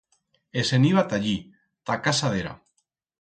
[0.61, 1.35] E se'n iba ta allí,
[1.91, 2.55] ta casa d'era.